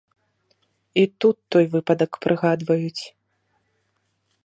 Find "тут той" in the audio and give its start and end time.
1.25-1.65